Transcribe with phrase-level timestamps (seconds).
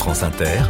[0.00, 0.64] France Inter,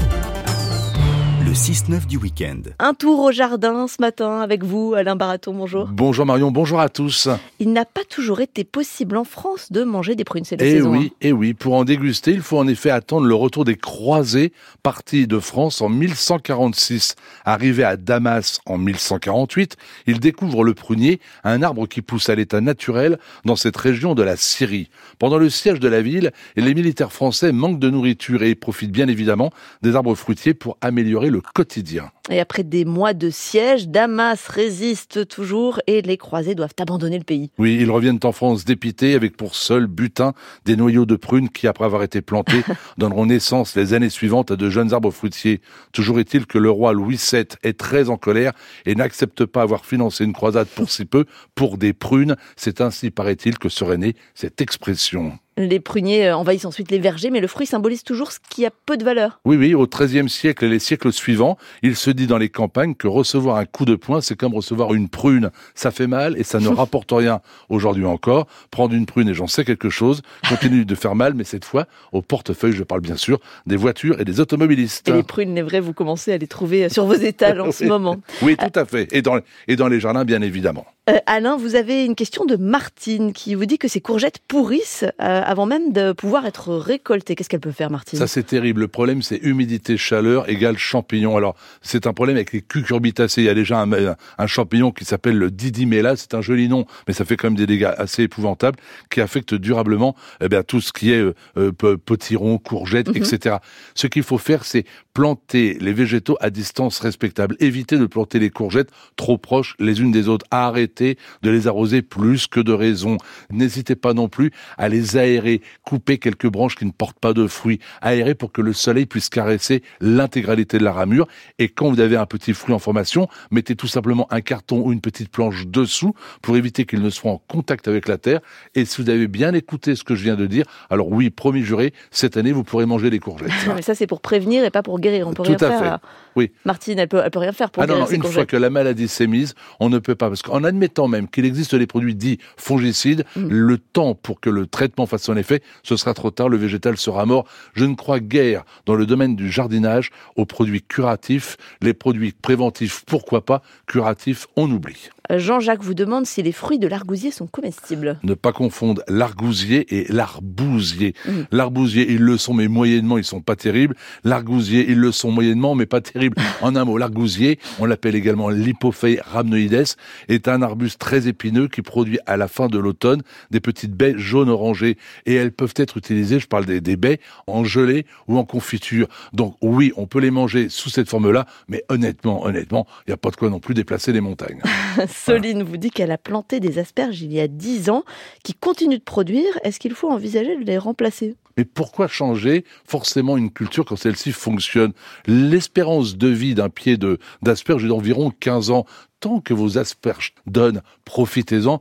[1.50, 2.60] le 6-9 du week-end.
[2.78, 5.88] Un tour au jardin ce matin avec vous, Alain Baraton, bonjour.
[5.90, 7.28] Bonjour Marion, bonjour à tous.
[7.58, 10.70] Il n'a pas toujours été possible en France de manger des prunes, c'est la Et
[10.76, 10.92] saison.
[10.92, 14.52] oui, et oui, pour en déguster, il faut en effet attendre le retour des croisés
[14.84, 17.16] partis de France en 1146.
[17.44, 19.76] Arrivés à Damas en 1148,
[20.06, 24.22] ils découvrent le prunier, un arbre qui pousse à l'état naturel dans cette région de
[24.22, 24.88] la Syrie.
[25.18, 29.08] Pendant le siège de la ville, les militaires français manquent de nourriture et profitent bien
[29.08, 29.50] évidemment
[29.82, 32.10] des arbres fruitiers pour améliorer le quotidien.
[32.30, 37.24] Et après des mois de siège, Damas résiste toujours et les croisés doivent abandonner le
[37.24, 37.50] pays.
[37.58, 40.32] Oui, ils reviennent en France dépités avec pour seul butin
[40.64, 42.62] des noyaux de prunes qui, après avoir été plantés,
[42.98, 45.60] donneront naissance les années suivantes à de jeunes arbres fruitiers.
[45.92, 48.52] Toujours est-il que le roi Louis VII est très en colère
[48.86, 52.36] et n'accepte pas avoir financé une croisade pour si peu pour des prunes.
[52.56, 55.38] C'est ainsi, paraît-il, que serait née cette expression.
[55.60, 58.70] Les pruniers euh, envahissent ensuite les vergers, mais le fruit symbolise toujours ce qui a
[58.86, 59.40] peu de valeur.
[59.44, 62.94] Oui, oui, au XIIIe siècle et les siècles suivants, il se dit dans les campagnes
[62.94, 65.50] que recevoir un coup de poing, c'est comme recevoir une prune.
[65.74, 67.42] Ça fait mal et ça ne rapporte rien.
[67.68, 71.44] Aujourd'hui encore, prendre une prune, et j'en sais quelque chose, continue de faire mal, mais
[71.44, 75.10] cette fois, au portefeuille, je parle bien sûr, des voitures et des automobilistes.
[75.10, 77.84] Et les prunes, les vraies, vous commencez à les trouver sur vos étals en ce
[77.84, 78.16] moment.
[78.40, 79.08] Oui, tout à fait.
[79.14, 80.86] Et dans, et dans les jardins, bien évidemment.
[81.10, 85.04] Euh, Alain, vous avez une question de Martine qui vous dit que ces courgettes pourrissent
[85.04, 87.34] euh, avant même de pouvoir être récoltées.
[87.34, 88.18] Qu'est-ce qu'elle peut faire, Martine?
[88.18, 88.82] Ça, c'est terrible.
[88.82, 91.36] Le problème, c'est humidité, chaleur égale champignon.
[91.36, 93.42] Alors, c'est un problème avec les cucurbitacées.
[93.42, 93.90] Il y a déjà un,
[94.38, 96.16] un champignon qui s'appelle le didymela.
[96.16, 98.78] C'est un joli nom, mais ça fait quand même des dégâts assez épouvantables
[99.10, 103.16] qui affectent durablement eh bien, tout ce qui est euh, euh, potiron, courgettes, Mhm.
[103.16, 103.56] etc.
[103.94, 107.56] Ce qu'il faut faire, c'est planter les végétaux à distance respectable.
[107.58, 110.46] Éviter de planter les courgettes trop proches les unes des autres.
[110.50, 110.99] Arrêtez
[111.42, 113.16] de les arroser plus que de raison.
[113.50, 115.60] N'hésitez pas non plus à les aérer.
[115.84, 117.80] Couper quelques branches qui ne portent pas de fruits.
[118.00, 121.26] Aérer pour que le soleil puisse caresser l'intégralité de la ramure.
[121.58, 124.92] Et quand vous avez un petit fruit en formation, mettez tout simplement un carton ou
[124.92, 128.40] une petite planche dessous pour éviter qu'il ne soit en contact avec la terre.
[128.74, 131.62] Et si vous avez bien écouté ce que je viens de dire, alors oui, promis
[131.62, 133.50] juré, cette année, vous pourrez manger des courgettes.
[133.74, 135.28] Mais ça, c'est pour prévenir et pas pour guérir.
[135.28, 135.94] On peut Tout rien à faire.
[135.94, 136.06] fait.
[136.36, 136.52] Oui.
[136.64, 138.46] Martine, elle peut, elle peut rien faire pour Ah non, guérir non, ces une fois
[138.46, 140.28] que la maladie s'est mise, on ne peut pas.
[140.28, 143.48] Parce qu'en admettant même qu'il existe des produits dits fongicides, Mm.
[143.48, 146.96] le temps pour que le traitement fasse son effet, ce sera trop tard, le végétal
[146.96, 147.46] sera mort.
[147.74, 151.56] Je ne crois guère dans le domaine du jardinage aux produits curatifs.
[151.80, 155.10] Les produits préventifs, pourquoi pas Curatifs, on oublie.
[155.38, 158.18] Jean-Jacques vous demande si les fruits de l'argousier sont comestibles.
[158.22, 161.14] Ne pas confondre l'argousier et l'arbousier.
[161.26, 161.30] Mm.
[161.52, 163.94] L'argousier, ils le sont, mais moyennement, ils sont pas terribles.
[164.24, 166.36] L'argousier, ils le sont moyennement, mais pas terribles.
[166.62, 169.96] En un mot, l'argousier, on l'appelle également l'hypophée rhamnoides,
[170.28, 174.14] est un arbuste très épineux qui produit à la fin de l'automne des petites baies
[174.16, 174.98] jaunes orangées.
[175.26, 179.08] Et elles peuvent être utilisées, je parle des, des baies, en gelée ou en confiture.
[179.32, 183.16] Donc oui, on peut les manger sous cette forme-là, mais honnêtement, honnêtement, il n'y a
[183.16, 184.60] pas de quoi non plus déplacer les montagnes.
[185.24, 188.04] Soline vous dit qu'elle a planté des asperges il y a 10 ans
[188.42, 189.58] qui continuent de produire.
[189.64, 191.36] Est-ce qu'il faut envisager de les remplacer?
[191.56, 194.92] Mais pourquoi changer forcément une culture quand celle-ci fonctionne?
[195.26, 198.86] L'espérance de vie d'un pied de d'asperge est d'environ 15 ans.
[199.20, 201.80] Tant que vos asperges donnent, profitez-en,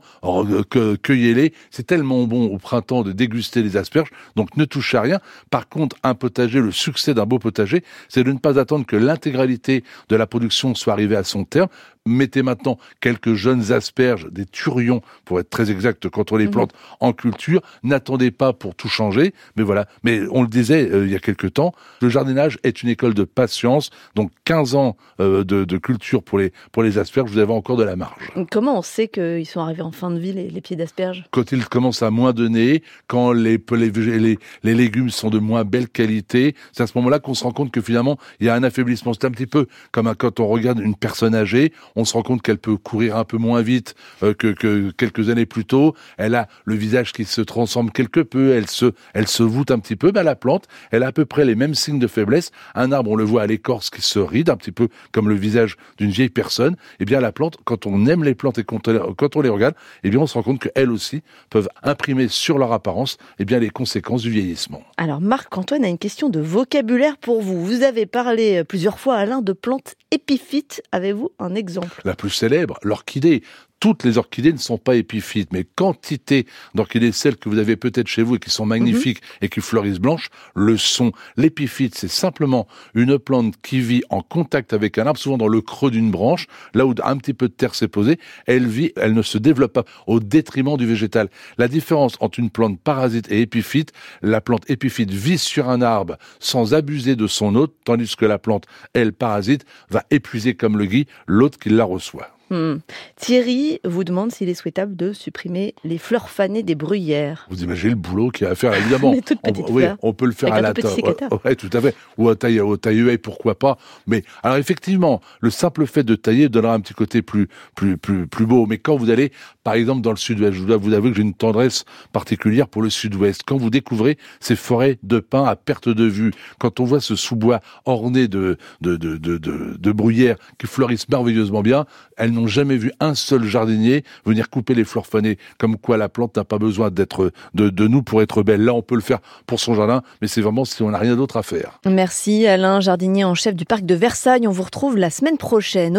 [1.02, 1.54] cueillez-les.
[1.70, 5.20] C'est tellement bon au printemps de déguster les asperges, donc ne touchez à rien.
[5.50, 8.96] Par contre, un potager, le succès d'un beau potager, c'est de ne pas attendre que
[8.96, 11.68] l'intégralité de la production soit arrivée à son terme.
[12.06, 16.50] Mettez maintenant quelques jeunes asperges, des turions, pour être très exact, quand on les Mhm.
[16.50, 17.60] plante en culture.
[17.82, 19.86] N'attendez pas pour tout changer, mais voilà.
[20.02, 23.12] Mais on le disait euh, il y a quelque temps, le jardinage est une école
[23.12, 27.38] de patience, donc 15 ans euh, de, de culture pour les, pour les asperges, vous
[27.38, 28.32] avez encore de la marge.
[28.50, 31.24] Comment on sait qu'ils sont arrivés en fin de vie, les, les pieds d'asperges?
[31.30, 35.64] Quand ils commencent à moins donner, quand les, les, les, les légumes sont de moins
[35.64, 38.54] belle qualité, c'est à ce moment-là qu'on se rend compte que finalement, il y a
[38.54, 39.12] un affaiblissement.
[39.14, 42.42] C'est un petit peu comme quand on regarde une personne âgée, on se rend compte
[42.42, 45.94] qu'elle peut courir un peu moins vite euh, que, que quelques années plus tôt.
[46.18, 49.78] Elle a le visage qui se transforme quelque peu, elle se, elle se voûte un
[49.78, 50.10] petit peu.
[50.10, 52.50] Ben, la plante, elle a à peu près les mêmes signes de faiblesse.
[52.74, 55.34] Un arbre, on le voit à l'écorce qui se ride, un petit peu comme le
[55.34, 56.76] visage d'une vieille personne.
[56.98, 59.74] Eh bien, la plante, quand on aime les plantes et quand on, les regarde,
[60.04, 63.58] eh bien, on se rend compte qu'elles aussi peuvent imprimer sur leur apparence, eh bien,
[63.58, 64.82] les conséquences du vieillissement.
[64.96, 67.64] Alors Marc-Antoine a une question de vocabulaire pour vous.
[67.64, 70.82] Vous avez parlé euh, plusieurs fois, Alain, de plantes épiphytes.
[70.92, 72.00] Avez-vous un exemple?
[72.04, 73.42] La plus célèbre, l'orchidée.
[73.80, 78.08] Toutes les orchidées ne sont pas épiphytes, mais quantité d'orchidées, celles que vous avez peut-être
[78.08, 81.12] chez vous et qui sont magnifiques et qui fleurissent blanches, le sont.
[81.38, 85.62] L'épiphyte, c'est simplement une plante qui vit en contact avec un arbre, souvent dans le
[85.62, 89.14] creux d'une branche, là où un petit peu de terre s'est posée, elle vit, elle
[89.14, 91.30] ne se développe pas au détriment du végétal.
[91.56, 96.18] La différence entre une plante parasite et épiphyte, la plante épiphyte vit sur un arbre
[96.38, 100.84] sans abuser de son hôte, tandis que la plante, elle, parasite, va épuiser comme le
[100.84, 102.39] gui l'hôte qui la reçoit.
[102.50, 102.78] Hmm.
[103.16, 107.46] Thierry vous demande s'il est souhaitable de supprimer les fleurs fanées des bruyères.
[107.48, 109.12] Vous imaginez le boulot qu'il y a à faire, évidemment.
[109.20, 111.44] Les toutes on, oui, on peut le faire Avec à la sécateur.
[111.44, 111.94] Ouais, tout à fait.
[112.18, 113.78] Ou à taille, au taille pourquoi pas.
[114.06, 118.26] Mais alors effectivement, le simple fait de tailler donnera un petit côté plus plus plus
[118.26, 118.66] plus beau.
[118.66, 121.22] Mais quand vous allez, par exemple, dans le sud-ouest, je dois vous avouer que j'ai
[121.22, 123.42] une tendresse particulière pour le sud-ouest.
[123.46, 127.16] Quand vous découvrez ces forêts de pins à perte de vue, quand on voit ce
[127.16, 131.86] sous-bois orné de de de bruyères qui fleurissent merveilleusement bien,
[132.16, 135.38] elles n'ont jamais vu un seul jardinier venir couper les fleurs fanées.
[135.58, 138.64] Comme quoi, la plante n'a pas besoin d'être de, de nous pour être belle.
[138.64, 141.16] Là, on peut le faire pour son jardin, mais c'est vraiment si on n'a rien
[141.16, 141.80] d'autre à faire.
[141.86, 144.46] Merci Alain, jardinier en chef du parc de Versailles.
[144.46, 145.96] On vous retrouve la semaine prochaine.